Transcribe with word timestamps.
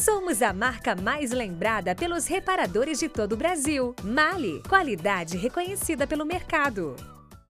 Somos 0.00 0.42
a 0.42 0.52
marca 0.52 0.96
mais 0.96 1.30
lembrada 1.30 1.94
pelos 1.94 2.26
reparadores 2.26 2.98
de 2.98 3.08
todo 3.08 3.34
o 3.34 3.36
Brasil. 3.36 3.94
Mali, 4.02 4.60
qualidade 4.68 5.36
reconhecida 5.36 6.04
pelo 6.04 6.26
mercado. 6.26 7.13